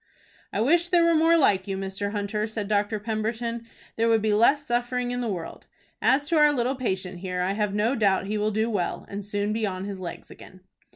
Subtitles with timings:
[0.51, 2.09] "I wish there were more like you, Mr.
[2.11, 2.99] Hunter," said Dr.
[2.99, 3.67] Pemberton.
[3.97, 5.67] "There would be less suffering in the world.
[6.01, 9.23] As to our little patient here, I have no doubt he will do well, and
[9.23, 10.61] soon be on his legs again."